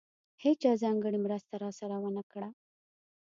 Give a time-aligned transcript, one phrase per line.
[0.43, 2.49] هېچا ځانګړې مرسته راسره ونه کړه.